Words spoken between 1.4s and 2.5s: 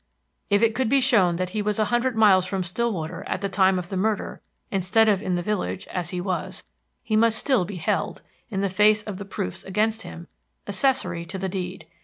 he was a hundred miles